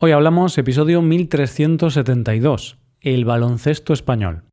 [0.00, 4.44] Hoy hablamos episodio 1372, el baloncesto español.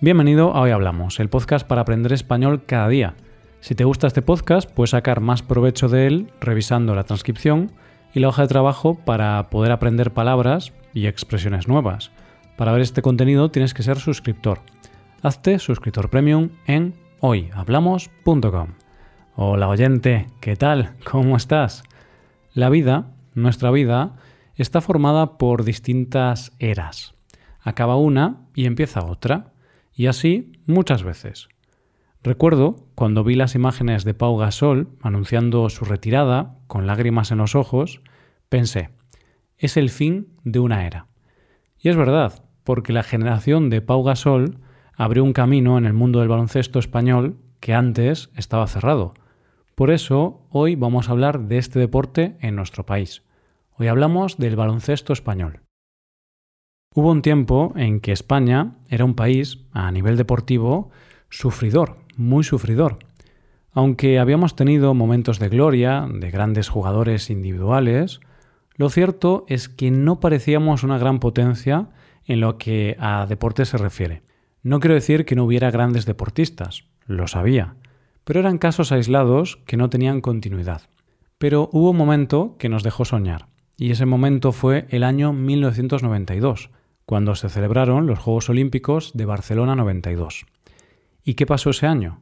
[0.00, 3.14] Bienvenido a Hoy Hablamos, el podcast para aprender español cada día.
[3.60, 7.70] Si te gusta este podcast, puedes sacar más provecho de él revisando la transcripción
[8.14, 12.10] y la hoja de trabajo para poder aprender palabras y expresiones nuevas.
[12.56, 14.58] Para ver este contenido tienes que ser suscriptor.
[15.26, 18.68] Hazte suscriptor premium en hoyhablamos.com.
[19.34, 20.94] Hola oyente, ¿qué tal?
[21.02, 21.82] ¿Cómo estás?
[22.54, 24.14] La vida, nuestra vida,
[24.54, 27.16] está formada por distintas eras.
[27.60, 29.52] Acaba una y empieza otra,
[29.92, 31.48] y así muchas veces.
[32.22, 37.56] Recuerdo cuando vi las imágenes de Pau Gasol anunciando su retirada, con lágrimas en los
[37.56, 38.00] ojos,
[38.48, 38.90] pensé,
[39.58, 41.08] es el fin de una era.
[41.80, 44.60] Y es verdad, porque la generación de Pau Gasol
[44.96, 49.14] abrió un camino en el mundo del baloncesto español que antes estaba cerrado.
[49.74, 53.22] Por eso hoy vamos a hablar de este deporte en nuestro país.
[53.76, 55.60] Hoy hablamos del baloncesto español.
[56.94, 60.90] Hubo un tiempo en que España era un país, a nivel deportivo,
[61.28, 62.98] sufridor, muy sufridor.
[63.72, 68.20] Aunque habíamos tenido momentos de gloria, de grandes jugadores individuales,
[68.76, 71.90] lo cierto es que no parecíamos una gran potencia
[72.24, 74.22] en lo que a deporte se refiere.
[74.66, 77.76] No quiero decir que no hubiera grandes deportistas, lo sabía,
[78.24, 80.82] pero eran casos aislados que no tenían continuidad.
[81.38, 86.70] Pero hubo un momento que nos dejó soñar, y ese momento fue el año 1992,
[87.04, 90.46] cuando se celebraron los Juegos Olímpicos de Barcelona 92.
[91.22, 92.20] ¿Y qué pasó ese año?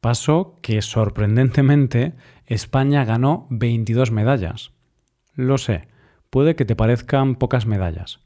[0.00, 2.14] Pasó que sorprendentemente
[2.46, 4.72] España ganó 22 medallas.
[5.36, 5.86] Lo sé,
[6.28, 8.18] puede que te parezcan pocas medallas,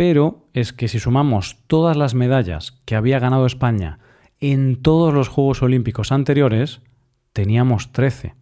[0.00, 3.98] pero es que si sumamos todas las medallas que había ganado España
[4.40, 6.80] en todos los Juegos Olímpicos anteriores,
[7.34, 8.34] teníamos 13.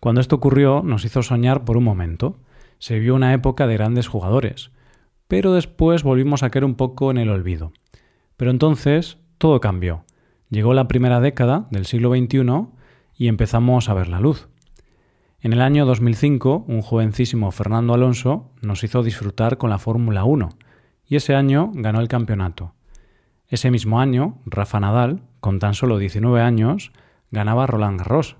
[0.00, 2.36] Cuando esto ocurrió nos hizo soñar por un momento.
[2.78, 4.70] Se vio una época de grandes jugadores,
[5.28, 7.72] pero después volvimos a caer un poco en el olvido.
[8.36, 10.04] Pero entonces todo cambió.
[10.50, 12.66] Llegó la primera década del siglo XXI
[13.16, 14.50] y empezamos a ver la luz.
[15.40, 20.50] En el año 2005, un jovencísimo Fernando Alonso nos hizo disfrutar con la Fórmula 1
[21.12, 22.72] y ese año ganó el campeonato.
[23.46, 26.90] Ese mismo año, Rafa Nadal, con tan solo 19 años,
[27.30, 28.36] ganaba Roland Garros.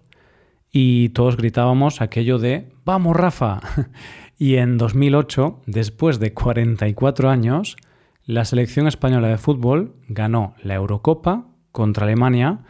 [0.70, 3.60] Y todos gritábamos aquello de ¡Vamos, Rafa!
[4.38, 7.76] y en 2008, después de 44 años,
[8.24, 12.60] la selección española de fútbol ganó la Eurocopa contra Alemania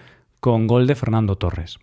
[0.41, 1.79] con gol de Fernando Torres.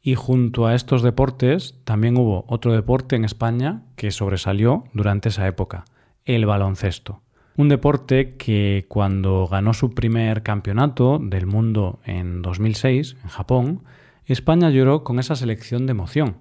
[0.00, 5.48] Y junto a estos deportes también hubo otro deporte en España que sobresalió durante esa
[5.48, 5.86] época,
[6.24, 7.23] el baloncesto.
[7.56, 13.84] Un deporte que cuando ganó su primer campeonato del mundo en 2006, en Japón,
[14.26, 16.36] España lloró con esa selección de emoción,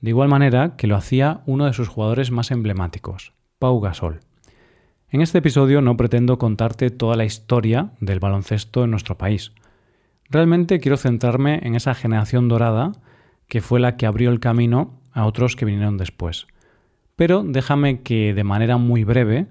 [0.00, 4.20] de igual manera que lo hacía uno de sus jugadores más emblemáticos, Pau Gasol.
[5.10, 9.52] En este episodio no pretendo contarte toda la historia del baloncesto en nuestro país.
[10.30, 12.92] Realmente quiero centrarme en esa generación dorada
[13.48, 16.46] que fue la que abrió el camino a otros que vinieron después.
[17.16, 19.46] Pero déjame que de manera muy breve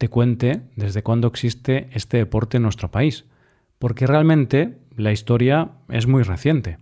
[0.00, 3.26] te cuente desde cuándo existe este deporte en nuestro país,
[3.78, 6.78] porque realmente la historia es muy reciente.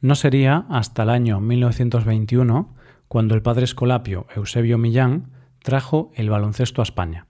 [0.00, 2.72] No sería hasta el año 1921
[3.08, 5.32] cuando el padre escolapio Eusebio Millán
[5.64, 7.26] trajo el baloncesto a España.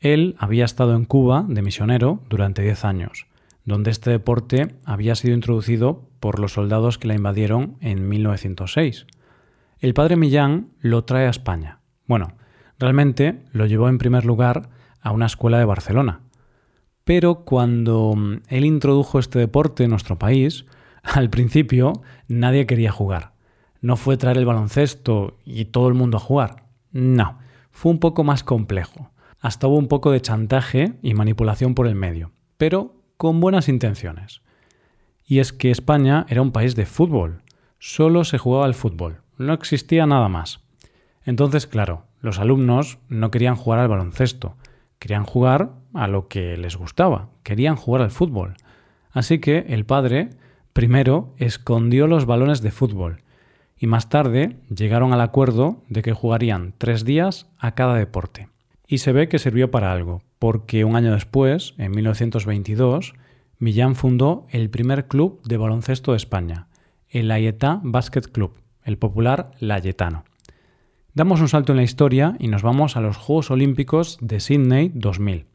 [0.00, 3.26] Él había estado en Cuba de misionero durante 10 años,
[3.66, 9.06] donde este deporte había sido introducido por los soldados que la invadieron en 1906.
[9.80, 11.80] El padre Millán lo trae a España.
[12.06, 12.32] Bueno,
[12.78, 14.68] Realmente lo llevó en primer lugar
[15.00, 16.20] a una escuela de Barcelona.
[17.04, 20.66] Pero cuando mm, él introdujo este deporte en nuestro país,
[21.02, 23.32] al principio nadie quería jugar.
[23.80, 26.64] No fue traer el baloncesto y todo el mundo a jugar.
[26.90, 27.38] No,
[27.70, 29.10] fue un poco más complejo.
[29.40, 34.42] Hasta hubo un poco de chantaje y manipulación por el medio, pero con buenas intenciones.
[35.24, 37.42] Y es que España era un país de fútbol.
[37.78, 39.20] Solo se jugaba al fútbol.
[39.38, 40.65] No existía nada más.
[41.26, 44.56] Entonces, claro, los alumnos no querían jugar al baloncesto,
[44.98, 48.54] querían jugar a lo que les gustaba, querían jugar al fútbol.
[49.10, 50.30] Así que el padre
[50.72, 53.22] primero escondió los balones de fútbol
[53.78, 58.48] y más tarde llegaron al acuerdo de que jugarían tres días a cada deporte.
[58.86, 63.14] Y se ve que sirvió para algo, porque un año después, en 1922,
[63.58, 66.68] Millán fundó el primer club de baloncesto de España,
[67.08, 68.52] el Layetá Basket Club,
[68.84, 70.24] el popular Layetano.
[71.16, 74.92] Damos un salto en la historia y nos vamos a los Juegos Olímpicos de Sydney
[74.94, 75.46] 2000,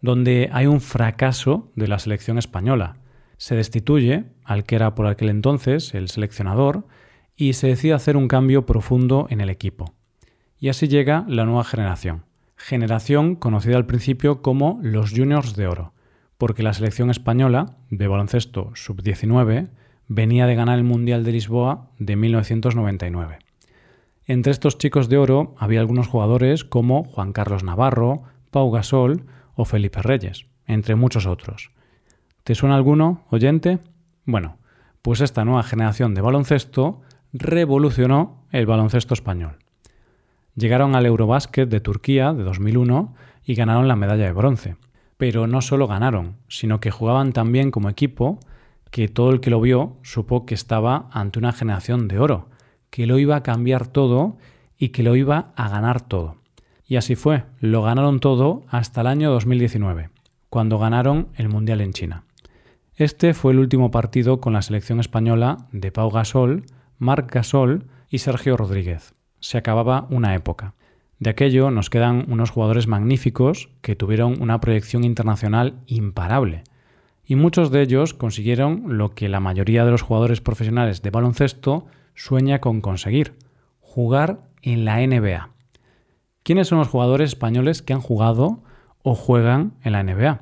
[0.00, 2.96] donde hay un fracaso de la selección española.
[3.36, 6.86] Se destituye al que era por aquel entonces el seleccionador
[7.36, 9.92] y se decide hacer un cambio profundo en el equipo.
[10.58, 12.24] Y así llega la nueva generación.
[12.56, 15.92] Generación conocida al principio como los Juniors de Oro,
[16.38, 19.68] porque la selección española de baloncesto sub-19
[20.08, 23.49] venía de ganar el Mundial de Lisboa de 1999.
[24.26, 29.64] Entre estos chicos de oro había algunos jugadores como Juan Carlos Navarro, Pau Gasol o
[29.64, 31.70] Felipe Reyes, entre muchos otros.
[32.44, 33.80] ¿Te suena alguno, oyente?
[34.24, 34.58] Bueno,
[35.02, 37.00] pues esta nueva generación de baloncesto
[37.32, 39.58] revolucionó el baloncesto español.
[40.56, 43.14] Llegaron al Eurobásquet de Turquía de 2001
[43.44, 44.76] y ganaron la medalla de bronce.
[45.16, 48.40] Pero no solo ganaron, sino que jugaban tan bien como equipo
[48.90, 52.49] que todo el que lo vio supo que estaba ante una generación de oro,
[52.90, 54.36] que lo iba a cambiar todo
[54.78, 56.36] y que lo iba a ganar todo.
[56.86, 60.10] Y así fue, lo ganaron todo hasta el año 2019,
[60.48, 62.24] cuando ganaron el Mundial en China.
[62.96, 66.64] Este fue el último partido con la selección española de Pau Gasol,
[66.98, 69.14] Marc Gasol y Sergio Rodríguez.
[69.38, 70.74] Se acababa una época.
[71.18, 76.64] De aquello nos quedan unos jugadores magníficos que tuvieron una proyección internacional imparable
[77.30, 81.86] y muchos de ellos consiguieron lo que la mayoría de los jugadores profesionales de baloncesto
[82.14, 83.34] sueña con conseguir,
[83.80, 85.50] jugar en la NBA.
[86.42, 88.62] ¿Quiénes son los jugadores españoles que han jugado
[89.02, 90.40] o juegan en la NBA?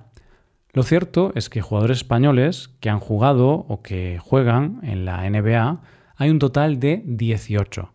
[0.72, 5.80] Lo cierto es que jugadores españoles que han jugado o que juegan en la NBA
[6.16, 7.92] hay un total de 18.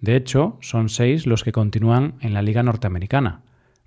[0.00, 3.42] De hecho, son 6 los que continúan en la Liga Norteamericana.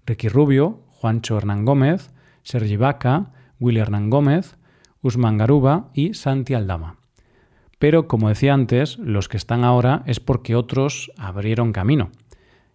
[0.05, 2.11] Ricky Rubio, Juancho Hernán Gómez,
[2.43, 4.57] Sergi Vaca, Willy Hernán Gómez,
[5.01, 7.00] Usman Garuba y Santi Aldama.
[7.81, 12.11] Pero, como decía antes, los que están ahora es porque otros abrieron camino.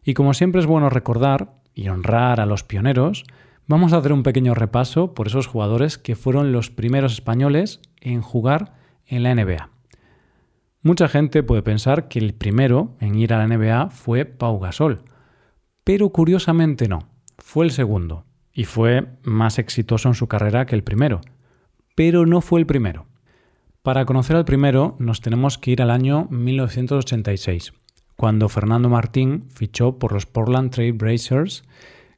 [0.02, 3.22] Y como siempre es bueno recordar y honrar a los pioneros,
[3.68, 8.20] vamos a hacer un pequeño repaso por esos jugadores que fueron los primeros españoles en
[8.20, 8.74] jugar
[9.06, 9.70] en la NBA.
[10.82, 15.02] Mucha gente puede pensar que el primero en ir a la NBA fue Pau Gasol,
[15.84, 17.06] pero curiosamente no,
[17.38, 21.20] fue el segundo, y fue más exitoso en su carrera que el primero.
[21.94, 23.06] Pero no fue el primero.
[23.86, 27.72] Para conocer al primero nos tenemos que ir al año 1986,
[28.16, 31.62] cuando Fernando Martín fichó por los Portland Trail Blazers,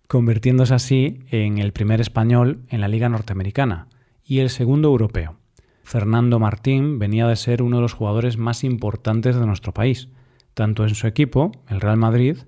[0.07, 3.89] convirtiéndose así en el primer español en la Liga Norteamericana
[4.25, 5.37] y el segundo europeo.
[5.83, 10.09] Fernando Martín venía de ser uno de los jugadores más importantes de nuestro país,
[10.55, 12.39] tanto en su equipo, el Real Madrid,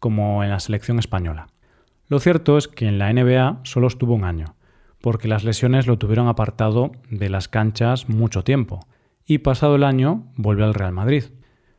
[0.00, 1.46] como en la selección española.
[2.08, 4.54] Lo cierto es que en la NBA solo estuvo un año,
[5.06, 8.80] porque las lesiones lo tuvieron apartado de las canchas mucho tiempo,
[9.24, 11.26] y pasado el año volvió al Real Madrid.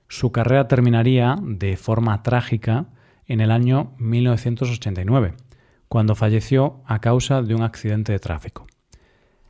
[0.08, 2.86] Su carrera terminaría de forma trágica
[3.26, 5.34] en el año 1989,
[5.90, 8.66] cuando falleció a causa de un accidente de tráfico.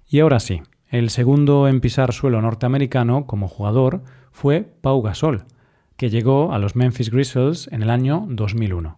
[0.10, 4.02] Y ahora sí, el segundo en pisar suelo norteamericano como jugador
[4.32, 5.46] fue Pau Gasol,
[5.98, 8.98] que llegó a los Memphis Grizzlies en el año 2001.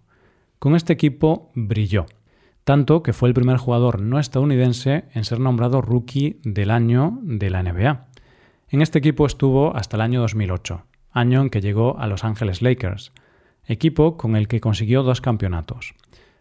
[0.57, 2.05] Con este equipo brilló,
[2.69, 7.49] tanto que fue el primer jugador no estadounidense en ser nombrado rookie del año de
[7.49, 8.05] la NBA.
[8.67, 12.61] En este equipo estuvo hasta el año 2008, año en que llegó a Los Angeles
[12.61, 13.11] Lakers,
[13.65, 15.95] equipo con el que consiguió dos campeonatos.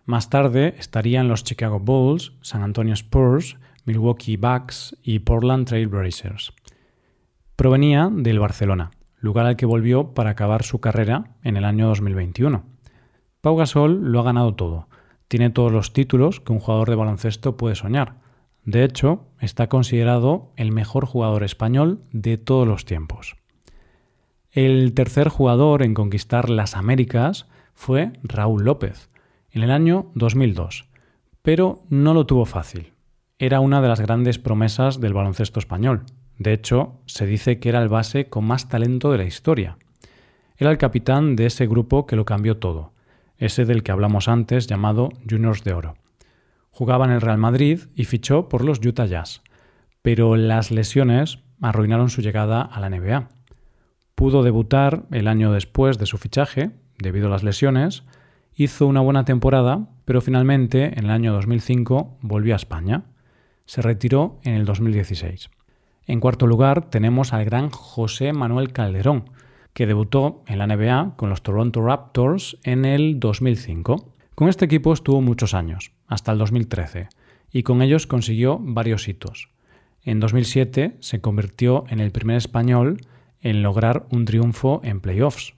[0.04, 6.52] Más tarde estarían los Chicago Bulls, San Antonio Spurs, Milwaukee Bucks y Portland Trail Blazers.
[7.56, 12.64] Provenía del Barcelona, lugar al que volvió para acabar su carrera en el año 2021.
[13.40, 14.88] Pau Gasol lo ha ganado todo.
[15.28, 18.16] Tiene todos los títulos que un jugador de baloncesto puede soñar.
[18.64, 23.36] De hecho, está considerado el mejor jugador español de todos los tiempos.
[24.50, 29.10] El tercer jugador en conquistar las Américas fue Raúl López,
[29.50, 30.88] en el año 2002,
[31.42, 32.94] pero no lo tuvo fácil.
[33.38, 36.04] Era una de las grandes promesas del baloncesto español.
[36.38, 39.76] De hecho, se dice que era el base con más talento de la historia.
[40.56, 42.92] Era el capitán de ese grupo que lo cambió todo
[43.38, 45.94] ese del que hablamos antes llamado Juniors de Oro.
[46.70, 49.42] Jugaba en el Real Madrid y fichó por los Utah Jazz,
[50.02, 53.28] pero las lesiones arruinaron su llegada a la NBA.
[54.14, 58.04] Pudo debutar el año después de su fichaje, debido a las lesiones,
[58.54, 63.04] hizo una buena temporada, pero finalmente en el año 2005 volvió a España.
[63.66, 65.50] Se retiró en el 2016.
[66.06, 69.30] En cuarto lugar tenemos al gran José Manuel Calderón,
[69.78, 74.12] que debutó en la NBA con los Toronto Raptors en el 2005.
[74.34, 77.08] Con este equipo estuvo muchos años, hasta el 2013,
[77.52, 79.50] y con ellos consiguió varios hitos.
[80.02, 82.96] En 2007 se convirtió en el primer español
[83.40, 85.54] en lograr un triunfo en playoffs.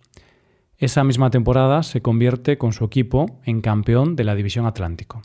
[0.77, 5.23] Esa misma temporada se convierte con su equipo en campeón de la División Atlántico.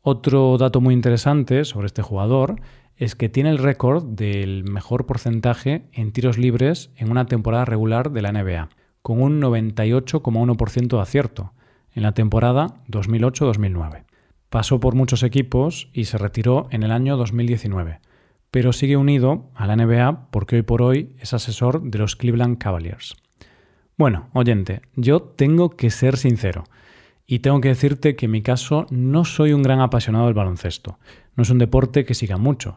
[0.00, 2.60] Otro dato muy interesante sobre este jugador
[2.96, 8.10] es que tiene el récord del mejor porcentaje en tiros libres en una temporada regular
[8.10, 8.68] de la NBA,
[9.02, 11.52] con un 98,1% de acierto
[11.94, 14.04] en la temporada 2008-2009.
[14.48, 18.00] Pasó por muchos equipos y se retiró en el año 2019,
[18.50, 22.58] pero sigue unido a la NBA porque hoy por hoy es asesor de los Cleveland
[22.58, 23.16] Cavaliers.
[23.96, 26.64] Bueno, oyente, yo tengo que ser sincero
[27.26, 30.98] y tengo que decirte que en mi caso no soy un gran apasionado del baloncesto.
[31.36, 32.76] No es un deporte que siga mucho,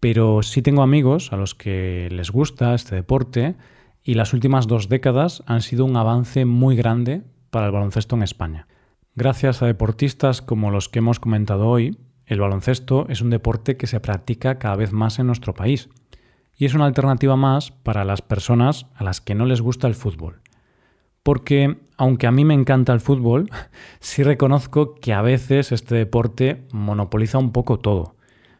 [0.00, 3.56] pero sí tengo amigos a los que les gusta este deporte
[4.02, 8.22] y las últimas dos décadas han sido un avance muy grande para el baloncesto en
[8.22, 8.66] España.
[9.14, 13.86] Gracias a deportistas como los que hemos comentado hoy, el baloncesto es un deporte que
[13.86, 15.90] se practica cada vez más en nuestro país
[16.56, 19.94] y es una alternativa más para las personas a las que no les gusta el
[19.94, 20.40] fútbol.
[21.22, 23.48] Porque, aunque a mí me encanta el fútbol,
[24.00, 28.16] sí reconozco que a veces este deporte monopoliza un poco todo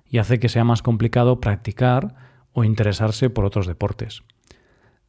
[0.08, 2.14] y hace que sea más complicado practicar
[2.52, 4.22] o interesarse por otros deportes.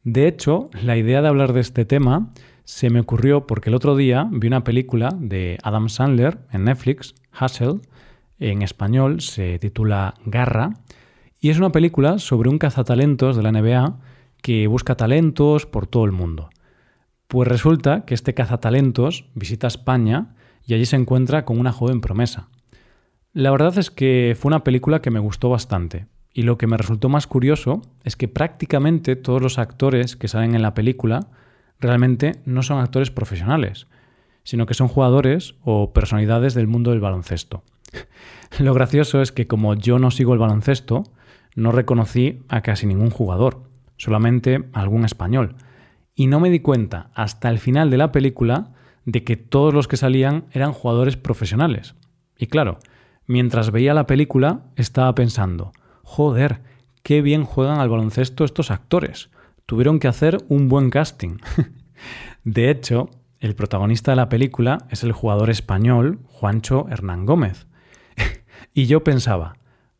[0.02, 2.32] De hecho, la idea de hablar de este tema
[2.64, 7.14] se me ocurrió porque el otro día vi una película de Adam Sandler en Netflix,
[7.38, 7.80] Hustle,
[8.38, 10.74] en español se titula Garra,
[11.40, 13.98] y es una película sobre un cazatalentos de la NBA
[14.40, 16.48] que busca talentos por todo el mundo.
[17.34, 22.46] Pues resulta que este cazatalentos visita España y allí se encuentra con una joven promesa.
[23.32, 26.76] La verdad es que fue una película que me gustó bastante, y lo que me
[26.76, 31.26] resultó más curioso es que prácticamente todos los actores que salen en la película
[31.80, 33.88] realmente no son actores profesionales,
[34.44, 37.64] sino que son jugadores o personalidades del mundo del baloncesto.
[38.60, 41.02] Lo gracioso es que como yo no sigo el baloncesto,
[41.56, 43.64] no reconocí a casi ningún jugador,
[43.96, 45.56] solamente algún español.
[46.14, 48.72] Y no me di cuenta hasta el final de la película
[49.04, 51.94] de que todos los que salían eran jugadores profesionales.
[52.38, 52.78] Y claro,
[53.26, 56.62] mientras veía la película estaba pensando, joder,
[57.02, 59.30] qué bien juegan al baloncesto estos actores.
[59.66, 61.38] Tuvieron que hacer un buen casting.
[62.44, 67.66] de hecho, el protagonista de la película es el jugador español Juancho Hernán Gómez.
[68.74, 69.56] y yo pensaba,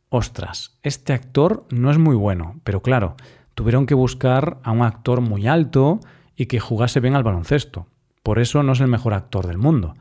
[0.08, 3.16] ostras, este actor no es muy bueno, pero claro,
[3.54, 6.00] tuvieron que buscar a un actor muy alto
[6.36, 7.86] y que jugase bien al baloncesto.
[8.22, 9.94] Por eso no es el mejor actor del mundo.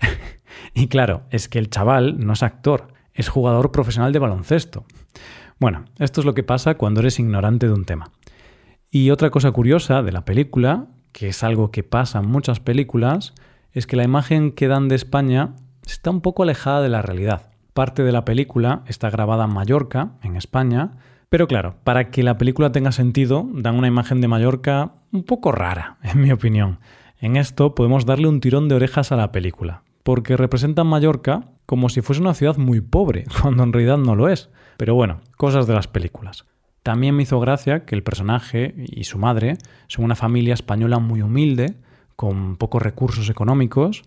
[0.74, 4.84] y claro, es que el chaval no es actor, es jugador profesional de baloncesto.
[5.60, 8.10] Bueno, esto es lo que pasa cuando eres ignorante de un tema.
[8.90, 13.34] Y otra cosa curiosa de la película, que es algo que pasa en muchas películas,
[13.72, 17.50] es que la imagen que dan de España está un poco alejada de la realidad.
[17.74, 20.92] Parte de la película está grabada en Mallorca, en España,
[21.28, 25.52] pero claro, para que la película tenga sentido, dan una imagen de Mallorca un poco
[25.52, 26.78] rara, en mi opinión.
[27.20, 31.90] En esto podemos darle un tirón de orejas a la película, porque representan Mallorca como
[31.90, 34.48] si fuese una ciudad muy pobre, cuando en realidad no lo es.
[34.78, 36.44] Pero bueno, cosas de las películas.
[36.82, 39.58] También me hizo gracia que el personaje y su madre
[39.88, 41.74] son una familia española muy humilde,
[42.16, 44.02] con pocos recursos económicos,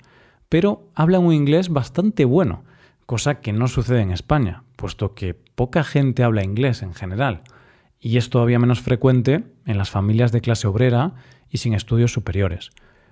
[0.49, 2.63] pero hablan un inglés bastante bueno,
[3.11, 7.41] cosa que no sucede en España, puesto que poca gente habla inglés en general,
[7.99, 11.15] y es todavía menos frecuente en las familias de clase obrera
[11.49, 12.69] y sin estudios superiores.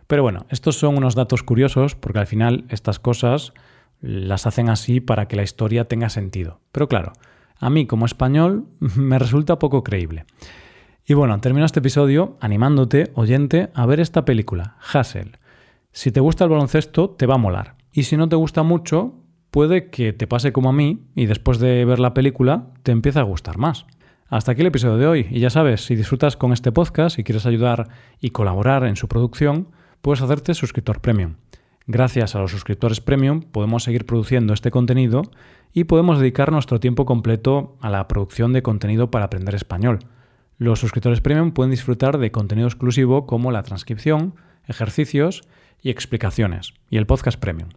[0.07, 3.51] Pero bueno, estos son unos datos curiosos porque al final estas cosas
[3.99, 6.61] las hacen así para que la historia tenga sentido.
[6.71, 7.11] Pero claro,
[7.57, 10.23] a mí como español me resulta poco creíble.
[11.05, 15.39] Y bueno, termino este episodio animándote, oyente, a ver esta película, Hassel.
[15.91, 17.73] Si te gusta el baloncesto, te va a molar.
[17.91, 19.18] Y si no te gusta mucho,
[19.51, 23.19] puede que te pase como a mí y después de ver la película te empiece
[23.19, 23.85] a gustar más.
[24.27, 27.23] Hasta aquí el episodio de hoy y ya sabes, si disfrutas con este podcast y
[27.23, 27.89] quieres ayudar
[28.21, 29.69] y colaborar en su producción,
[30.01, 31.35] puedes hacerte suscriptor premium.
[31.87, 35.23] Gracias a los suscriptores premium podemos seguir produciendo este contenido
[35.73, 39.99] y podemos dedicar nuestro tiempo completo a la producción de contenido para aprender español.
[40.59, 44.35] Los suscriptores premium pueden disfrutar de contenido exclusivo como la transcripción,
[44.67, 45.41] ejercicios
[45.81, 47.69] y explicaciones, y el podcast premium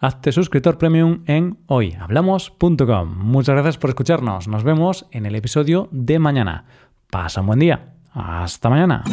[0.00, 3.16] hazte suscriptor premium en hoyhablamos.com.
[3.16, 4.48] Muchas gracias por escucharnos.
[4.48, 6.64] Nos vemos en el episodio de mañana.
[7.10, 7.94] Pasa un buen día.
[8.12, 9.04] Hasta mañana.